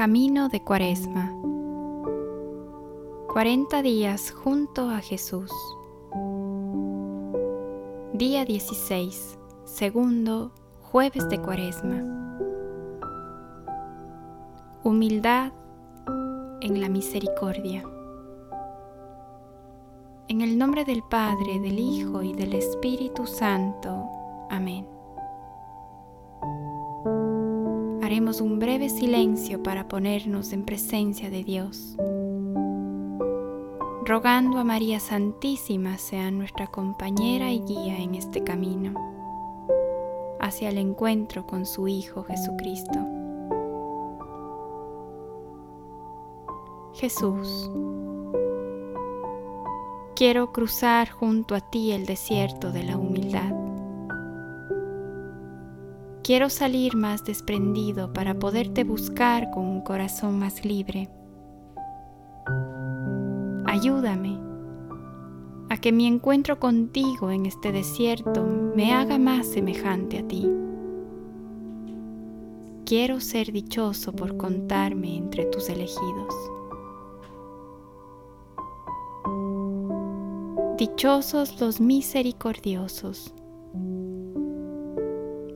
Camino 0.00 0.48
de 0.48 0.62
Cuaresma 0.62 1.30
40 3.34 3.82
días 3.82 4.30
junto 4.30 4.88
a 4.88 5.00
Jesús 5.00 5.52
Día 8.14 8.46
16 8.46 9.38
Segundo 9.66 10.52
Jueves 10.90 11.28
de 11.28 11.38
Cuaresma 11.42 12.02
Humildad 14.84 15.52
en 16.62 16.80
la 16.80 16.88
misericordia 16.88 17.84
En 20.28 20.40
el 20.40 20.56
nombre 20.56 20.86
del 20.86 21.02
Padre, 21.10 21.60
del 21.60 21.78
Hijo 21.78 22.22
y 22.22 22.32
del 22.32 22.54
Espíritu 22.54 23.26
Santo. 23.26 24.08
Amén. 24.48 24.99
Haremos 28.10 28.40
un 28.40 28.58
breve 28.58 28.88
silencio 28.88 29.62
para 29.62 29.86
ponernos 29.86 30.52
en 30.52 30.64
presencia 30.64 31.30
de 31.30 31.44
Dios, 31.44 31.94
rogando 34.04 34.58
a 34.58 34.64
María 34.64 34.98
Santísima 34.98 35.96
sea 35.96 36.32
nuestra 36.32 36.66
compañera 36.66 37.52
y 37.52 37.60
guía 37.60 37.98
en 37.98 38.16
este 38.16 38.42
camino, 38.42 38.94
hacia 40.40 40.70
el 40.70 40.78
encuentro 40.78 41.46
con 41.46 41.64
su 41.64 41.86
Hijo 41.86 42.24
Jesucristo. 42.24 42.98
Jesús, 46.94 47.70
quiero 50.16 50.50
cruzar 50.50 51.10
junto 51.10 51.54
a 51.54 51.60
ti 51.60 51.92
el 51.92 52.06
desierto 52.06 52.72
de 52.72 52.82
la 52.82 52.96
humildad 52.96 53.59
Quiero 56.30 56.48
salir 56.48 56.94
más 56.94 57.24
desprendido 57.24 58.12
para 58.12 58.38
poderte 58.38 58.84
buscar 58.84 59.50
con 59.50 59.64
un 59.66 59.80
corazón 59.80 60.38
más 60.38 60.64
libre. 60.64 61.08
Ayúdame 63.66 64.38
a 65.70 65.76
que 65.78 65.90
mi 65.90 66.06
encuentro 66.06 66.60
contigo 66.60 67.32
en 67.32 67.46
este 67.46 67.72
desierto 67.72 68.44
me 68.76 68.92
haga 68.92 69.18
más 69.18 69.48
semejante 69.48 70.20
a 70.20 70.28
ti. 70.28 70.48
Quiero 72.86 73.18
ser 73.18 73.50
dichoso 73.50 74.12
por 74.12 74.36
contarme 74.36 75.16
entre 75.16 75.46
tus 75.46 75.68
elegidos. 75.68 76.32
Dichosos 80.78 81.60
los 81.60 81.80
misericordiosos 81.80 83.34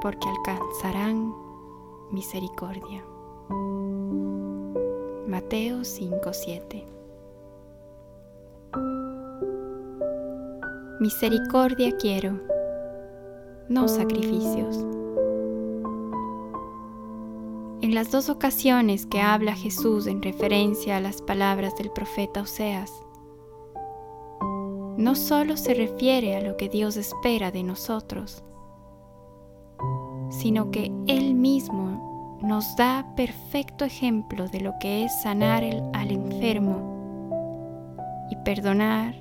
porque 0.00 0.28
alcanzarán 0.28 1.34
misericordia. 2.10 3.04
Mateo 5.26 5.84
5:7 5.84 6.84
Misericordia 11.00 11.96
quiero, 11.96 12.40
no 13.68 13.86
sacrificios. 13.86 14.76
En 17.80 17.94
las 17.94 18.10
dos 18.10 18.28
ocasiones 18.28 19.06
que 19.06 19.20
habla 19.20 19.54
Jesús 19.54 20.08
en 20.08 20.22
referencia 20.22 20.96
a 20.96 21.00
las 21.00 21.22
palabras 21.22 21.76
del 21.76 21.90
profeta 21.90 22.42
Oseas, 22.42 22.92
no 24.96 25.14
solo 25.14 25.56
se 25.56 25.74
refiere 25.74 26.36
a 26.36 26.40
lo 26.40 26.56
que 26.56 26.68
Dios 26.68 26.96
espera 26.96 27.52
de 27.52 27.62
nosotros, 27.62 28.42
sino 30.30 30.70
que 30.70 30.92
Él 31.06 31.34
mismo 31.34 32.38
nos 32.42 32.76
da 32.76 33.06
perfecto 33.16 33.84
ejemplo 33.84 34.48
de 34.48 34.60
lo 34.60 34.78
que 34.78 35.04
es 35.04 35.22
sanar 35.22 35.64
al 35.92 36.10
enfermo 36.10 36.98
y 38.30 38.36
perdonar 38.36 39.14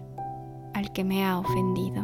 al 0.74 0.92
que 0.92 1.04
me 1.04 1.26
ha 1.26 1.40
ofendido. 1.40 2.04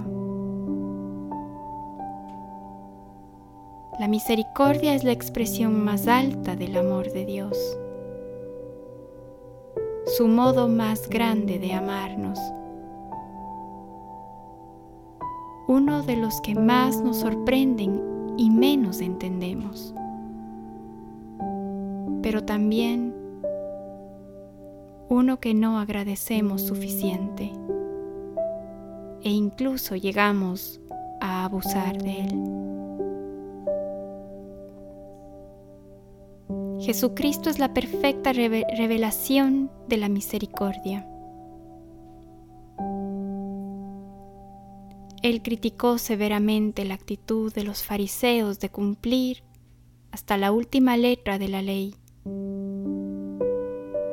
La 4.00 4.08
misericordia 4.08 4.96
es 4.96 5.04
la 5.04 5.12
expresión 5.12 5.84
más 5.84 6.08
alta 6.08 6.56
del 6.56 6.76
amor 6.76 7.12
de 7.12 7.26
Dios, 7.26 7.78
su 10.18 10.28
modo 10.28 10.68
más 10.68 11.08
grande 11.10 11.60
de 11.60 11.74
amarnos, 11.74 12.40
uno 15.68 16.02
de 16.02 16.18
los 16.18 16.42
que 16.42 16.56
más 16.56 17.02
nos 17.02 17.18
sorprenden 17.18 18.13
y 18.38 18.50
menos 18.50 19.02
entendemos. 19.02 19.94
Pero 22.22 22.44
también 22.44 23.14
uno 25.10 25.40
que 25.40 25.54
no 25.54 25.80
agradecemos 25.80 26.62
suficiente 26.62 27.52
e 29.22 29.30
incluso 29.30 29.96
llegamos 29.96 30.82
a 31.22 31.46
abusar 31.46 32.02
de 32.02 32.22
él. 32.22 32.64
Jesucristo 36.82 37.50
es 37.50 37.60
la 37.60 37.74
perfecta 37.74 38.34
revelación 38.34 39.72
de 39.88 39.98
la 39.98 40.10
misericordia. 40.10 41.08
Él 45.24 45.42
criticó 45.42 45.98
severamente 46.00 46.84
la 46.84 46.96
actitud 46.96 47.54
de 47.54 47.64
los 47.64 47.82
fariseos 47.82 48.60
de 48.60 48.70
cumplir 48.70 49.42
hasta 50.12 50.36
la 50.36 50.52
última 50.52 50.98
letra 50.98 51.40
de 51.40 51.48
la 51.48 51.62
ley, 51.62 51.96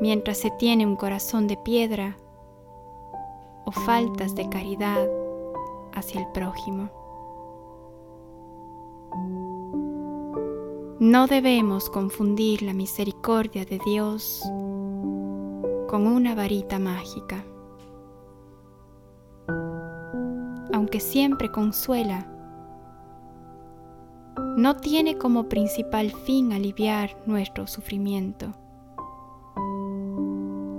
mientras 0.01 0.39
se 0.39 0.53
tiene 0.53 0.87
un 0.87 0.95
corazón 0.95 1.49
de 1.49 1.57
piedra 1.57 2.17
o 3.65 3.73
faltas 3.73 4.37
de 4.37 4.49
caridad 4.49 5.09
hacia 5.95 6.21
el 6.21 6.29
prójimo. 6.29 6.91
No 11.01 11.27
debemos 11.27 11.91
confundir 11.91 12.63
la 12.63 12.73
misericordia 12.73 13.65
de 13.65 13.81
Dios 13.85 14.43
con 15.89 16.07
una 16.07 16.37
varita 16.37 16.79
mágica. 16.79 17.45
Aunque 20.73 21.01
siempre 21.01 21.51
consuela, 21.51 22.27
no 24.57 24.77
tiene 24.77 25.17
como 25.17 25.49
principal 25.49 26.11
fin 26.11 26.53
aliviar 26.53 27.17
nuestro 27.27 27.67
sufrimiento. 27.67 28.53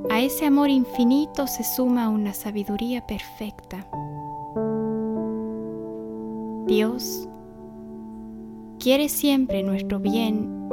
A 0.09 0.19
ese 0.19 0.45
amor 0.45 0.69
infinito 0.69 1.47
se 1.47 1.63
suma 1.63 2.09
una 2.09 2.33
sabiduría 2.33 3.05
perfecta. 3.07 3.87
Dios 6.67 7.27
quiere 8.79 9.09
siempre 9.09 9.63
nuestro 9.63 9.99
bien 9.99 10.69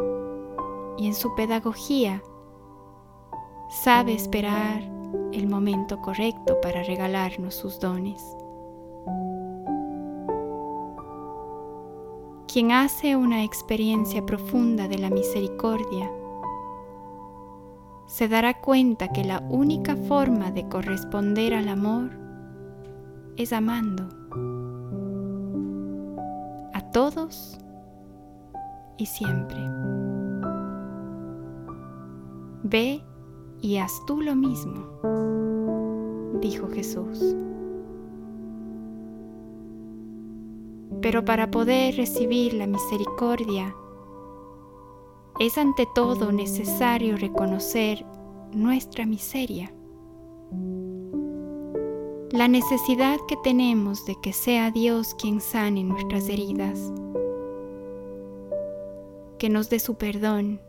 y 0.98 1.06
en 1.06 1.14
su 1.14 1.34
pedagogía 1.34 2.22
sabe 3.70 4.14
esperar 4.14 4.82
el 5.32 5.46
momento 5.46 6.00
correcto 6.00 6.60
para 6.60 6.82
regalarnos 6.82 7.54
sus 7.54 7.78
dones. 7.78 8.36
Quien 12.58 12.72
hace 12.72 13.14
una 13.14 13.44
experiencia 13.44 14.26
profunda 14.26 14.88
de 14.88 14.98
la 14.98 15.10
misericordia 15.10 16.10
se 18.06 18.26
dará 18.26 18.60
cuenta 18.60 19.12
que 19.12 19.22
la 19.22 19.38
única 19.48 19.94
forma 19.94 20.50
de 20.50 20.68
corresponder 20.68 21.54
al 21.54 21.68
amor 21.68 22.10
es 23.36 23.52
amando 23.52 24.08
a 26.74 26.80
todos 26.90 27.60
y 28.96 29.06
siempre. 29.06 29.60
Ve 32.64 33.00
y 33.60 33.76
haz 33.76 33.92
tú 34.08 34.20
lo 34.20 34.34
mismo, 34.34 34.84
dijo 36.40 36.66
Jesús. 36.70 37.36
Pero 41.00 41.24
para 41.24 41.50
poder 41.50 41.96
recibir 41.96 42.54
la 42.54 42.66
misericordia, 42.66 43.74
es 45.40 45.56
ante 45.56 45.86
todo 45.94 46.32
necesario 46.32 47.16
reconocer 47.16 48.04
nuestra 48.52 49.06
miseria, 49.06 49.72
la 52.32 52.48
necesidad 52.48 53.18
que 53.28 53.36
tenemos 53.44 54.04
de 54.04 54.16
que 54.20 54.32
sea 54.32 54.70
Dios 54.70 55.14
quien 55.14 55.40
sane 55.40 55.84
nuestras 55.84 56.28
heridas, 56.28 56.92
que 59.38 59.48
nos 59.48 59.70
dé 59.70 59.78
su 59.78 59.94
perdón 59.94 60.60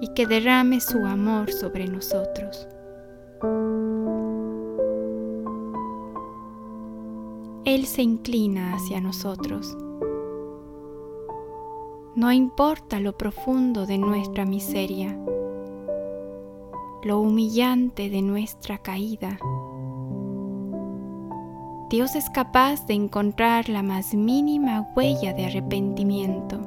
y 0.00 0.08
que 0.14 0.26
derrame 0.26 0.80
su 0.80 0.98
amor 1.06 1.50
sobre 1.52 1.86
nosotros. 1.86 2.68
Él 7.72 7.86
se 7.86 8.02
inclina 8.02 8.74
hacia 8.74 9.00
nosotros. 9.00 9.78
No 12.16 12.32
importa 12.32 12.98
lo 12.98 13.16
profundo 13.16 13.86
de 13.86 13.96
nuestra 13.96 14.44
miseria, 14.44 15.16
lo 17.04 17.20
humillante 17.20 18.10
de 18.10 18.22
nuestra 18.22 18.78
caída. 18.78 19.38
Dios 21.90 22.16
es 22.16 22.28
capaz 22.30 22.88
de 22.88 22.94
encontrar 22.94 23.68
la 23.68 23.84
más 23.84 24.14
mínima 24.14 24.88
huella 24.96 25.32
de 25.32 25.46
arrepentimiento, 25.46 26.58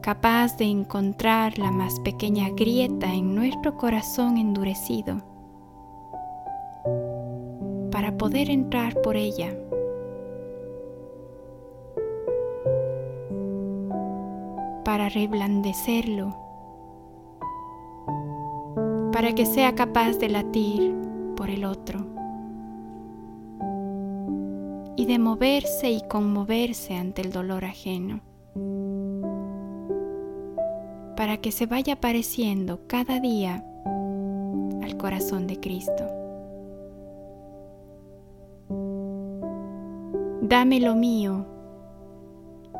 capaz 0.00 0.56
de 0.56 0.64
encontrar 0.64 1.58
la 1.58 1.70
más 1.70 2.00
pequeña 2.00 2.48
grieta 2.48 3.12
en 3.12 3.34
nuestro 3.34 3.76
corazón 3.76 4.38
endurecido, 4.38 5.33
para 7.94 8.18
poder 8.18 8.50
entrar 8.50 9.00
por 9.02 9.16
ella. 9.16 9.56
para 14.84 15.08
reblandecerlo, 15.08 16.36
para 19.12 19.34
que 19.34 19.46
sea 19.46 19.74
capaz 19.74 20.18
de 20.18 20.28
latir 20.28 20.94
por 21.36 21.50
el 21.50 21.64
otro 21.64 22.06
y 24.94 25.06
de 25.06 25.18
moverse 25.18 25.90
y 25.90 26.02
conmoverse 26.06 26.94
ante 26.94 27.22
el 27.22 27.32
dolor 27.32 27.64
ajeno, 27.64 28.20
para 31.16 31.38
que 31.38 31.50
se 31.50 31.66
vaya 31.66 31.96
pareciendo 31.96 32.86
cada 32.86 33.18
día 33.20 33.64
al 34.82 34.96
corazón 34.96 35.46
de 35.46 35.58
Cristo. 35.58 36.23
Dame 40.46 40.78
lo 40.78 40.94
mío 40.94 41.46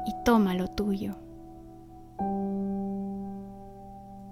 y 0.06 0.12
toma 0.22 0.52
lo 0.52 0.68
tuyo. 0.68 1.14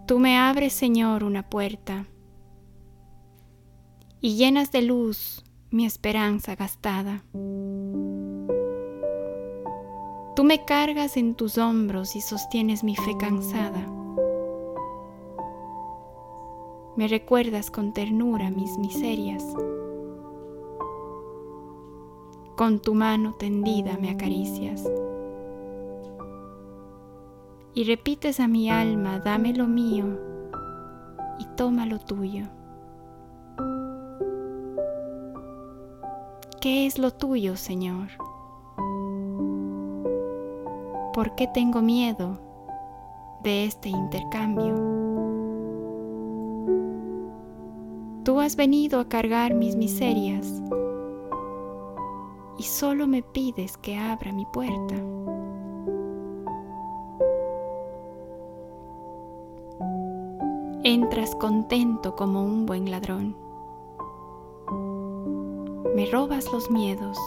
Tú 0.06 0.18
me 0.18 0.36
abres, 0.36 0.74
Señor, 0.74 1.24
una 1.24 1.48
puerta 1.48 2.04
y 4.20 4.36
llenas 4.36 4.70
de 4.70 4.82
luz 4.82 5.42
mi 5.70 5.86
esperanza 5.86 6.56
gastada. 6.56 7.24
Tú 10.36 10.44
me 10.44 10.66
cargas 10.66 11.16
en 11.16 11.34
tus 11.34 11.56
hombros 11.56 12.14
y 12.16 12.20
sostienes 12.20 12.84
mi 12.84 12.96
fe 12.96 13.16
cansada. 13.18 13.80
Me 16.96 17.08
recuerdas 17.08 17.70
con 17.70 17.94
ternura 17.94 18.50
mis 18.50 18.76
miserias. 18.76 19.42
Con 22.62 22.78
tu 22.78 22.94
mano 22.94 23.34
tendida 23.40 23.98
me 23.98 24.08
acaricias. 24.08 24.88
Y 27.74 27.82
repites 27.82 28.38
a 28.38 28.46
mi 28.46 28.70
alma, 28.70 29.18
dame 29.18 29.52
lo 29.52 29.66
mío 29.66 30.04
y 31.40 31.46
toma 31.56 31.86
lo 31.86 31.98
tuyo. 31.98 32.44
¿Qué 36.60 36.86
es 36.86 37.00
lo 37.00 37.10
tuyo, 37.10 37.56
Señor? 37.56 38.10
¿Por 41.14 41.34
qué 41.34 41.48
tengo 41.48 41.82
miedo 41.82 42.38
de 43.42 43.64
este 43.64 43.88
intercambio? 43.88 44.76
Tú 48.22 48.38
has 48.38 48.54
venido 48.54 49.00
a 49.00 49.08
cargar 49.08 49.52
mis 49.52 49.74
miserias 49.74 50.62
y 52.62 52.64
solo 52.64 53.08
me 53.08 53.24
pides 53.24 53.76
que 53.76 53.98
abra 53.98 54.32
mi 54.32 54.46
puerta. 54.46 54.94
Entras 60.84 61.34
contento 61.34 62.14
como 62.14 62.44
un 62.44 62.64
buen 62.64 62.88
ladrón. 62.88 63.36
Me 65.96 66.06
robas 66.06 66.52
los 66.52 66.70
miedos 66.70 67.18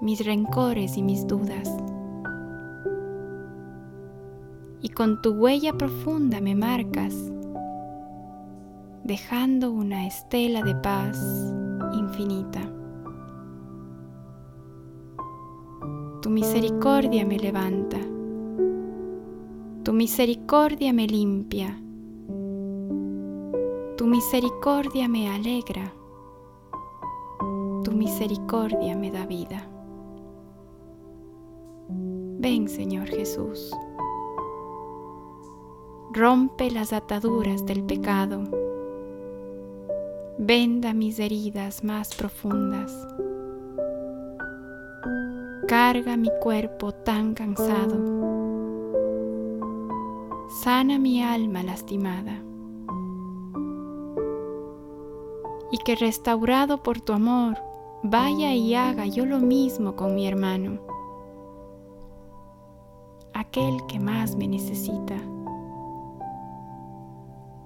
mis 0.00 0.24
rencores 0.24 0.96
y 0.96 1.02
mis 1.02 1.26
dudas. 1.26 1.68
Y 4.82 4.90
con 4.90 5.20
tu 5.20 5.32
huella 5.32 5.72
profunda 5.72 6.40
me 6.40 6.54
marcas, 6.54 7.12
dejando 9.02 9.72
una 9.72 10.06
estela 10.06 10.62
de 10.62 10.76
paz 10.76 11.18
infinita. 11.92 12.75
Tu 16.26 16.32
misericordia 16.32 17.24
me 17.24 17.38
levanta, 17.38 17.98
tu 19.84 19.92
misericordia 19.92 20.92
me 20.92 21.06
limpia, 21.06 21.80
tu 23.96 24.06
misericordia 24.08 25.06
me 25.06 25.28
alegra, 25.28 25.92
tu 27.84 27.92
misericordia 27.92 28.96
me 28.96 29.12
da 29.12 29.24
vida. 29.24 29.70
Ven, 32.40 32.68
Señor 32.68 33.06
Jesús. 33.06 33.70
Rompe 36.12 36.72
las 36.72 36.92
ataduras 36.92 37.64
del 37.66 37.84
pecado. 37.84 38.42
Venda 40.38 40.92
mis 40.92 41.20
heridas 41.20 41.84
más 41.84 42.16
profundas. 42.16 42.92
Carga 45.66 46.16
mi 46.16 46.30
cuerpo 46.40 46.92
tan 46.92 47.34
cansado. 47.34 47.96
Sana 50.62 50.98
mi 50.98 51.22
alma 51.22 51.62
lastimada. 51.62 52.42
Y 55.72 55.78
que 55.84 55.96
restaurado 55.96 56.82
por 56.82 57.00
tu 57.00 57.12
amor, 57.12 57.58
vaya 58.02 58.54
y 58.54 58.74
haga 58.74 59.06
yo 59.06 59.26
lo 59.26 59.38
mismo 59.38 59.96
con 59.96 60.14
mi 60.14 60.26
hermano 60.26 60.78
aquel 63.56 63.86
que 63.86 63.98
más 63.98 64.34
me 64.36 64.48
necesita, 64.48 65.16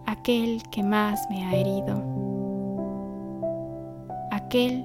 aquel 0.07 0.63
que 0.71 0.83
más 0.83 1.29
me 1.31 1.45
ha 1.45 1.55
herido, 1.55 2.03
aquel 4.31 4.85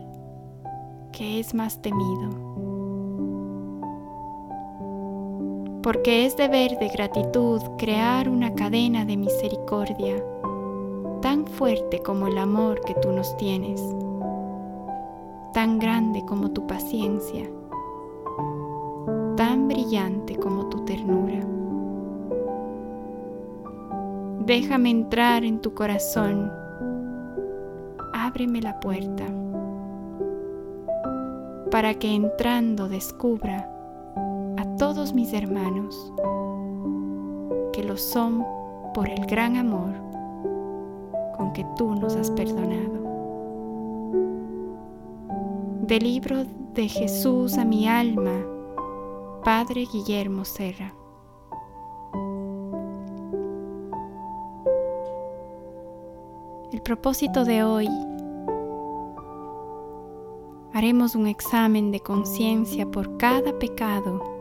que 1.11 1.39
es 1.39 1.53
más 1.53 1.81
temido. 1.81 2.74
Porque 5.85 6.25
es 6.25 6.35
deber 6.35 6.77
de 6.79 6.89
gratitud 6.89 7.61
crear 7.77 8.27
una 8.27 8.53
cadena 8.55 9.05
de 9.05 9.15
misericordia 9.15 10.15
tan 11.21 11.45
fuerte 11.45 11.99
como 11.99 12.27
el 12.27 12.37
amor 12.39 12.81
que 12.81 12.95
tú 12.95 13.11
nos 13.11 13.37
tienes, 13.37 13.81
tan 15.53 15.79
grande 15.79 16.25
como 16.25 16.51
tu 16.51 16.65
paciencia 16.67 17.45
tan 19.35 19.67
brillante 19.67 20.37
como 20.37 20.69
tu 20.69 20.85
ternura. 20.85 21.39
Déjame 24.45 24.91
entrar 24.91 25.43
en 25.43 25.59
tu 25.59 25.73
corazón, 25.73 26.51
ábreme 28.13 28.61
la 28.61 28.79
puerta, 28.79 29.25
para 31.71 31.95
que 31.95 32.13
entrando 32.13 32.87
descubra 32.87 33.74
todos 34.77 35.13
mis 35.13 35.31
hermanos 35.31 36.11
que 37.71 37.81
lo 37.83 37.95
son 37.95 38.45
por 38.93 39.07
el 39.09 39.25
gran 39.25 39.55
amor 39.55 39.93
con 41.37 41.53
que 41.53 41.65
tú 41.77 41.95
nos 41.95 42.15
has 42.15 42.29
perdonado. 42.31 43.05
Del 45.81 46.03
libro 46.03 46.43
de 46.73 46.89
Jesús 46.89 47.57
a 47.57 47.63
mi 47.63 47.87
alma, 47.87 48.45
Padre 49.43 49.85
Guillermo 49.91 50.43
Serra. 50.43 50.93
El 56.71 56.81
propósito 56.81 57.45
de 57.45 57.63
hoy 57.63 57.87
haremos 60.73 61.15
un 61.15 61.27
examen 61.27 61.91
de 61.91 62.01
conciencia 62.01 62.85
por 62.85 63.15
cada 63.17 63.57
pecado 63.57 64.34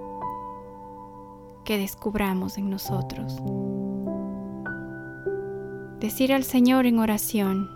que 1.64 1.78
descubramos 1.78 2.58
en 2.58 2.70
nosotros. 2.70 3.42
Decir 6.00 6.32
al 6.32 6.44
Señor 6.44 6.86
en 6.86 6.98
oración, 6.98 7.68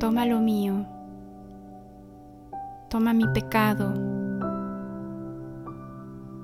toma 0.00 0.26
lo 0.26 0.40
mío, 0.40 0.86
toma 2.88 3.12
mi 3.12 3.26
pecado 3.28 3.92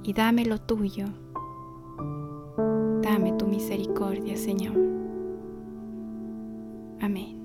y 0.02 0.12
dame 0.12 0.44
lo 0.44 0.58
tuyo, 0.58 1.06
dame 3.02 3.32
tu 3.32 3.46
misericordia, 3.46 4.36
Señor. 4.36 4.76
Amén. 7.00 7.39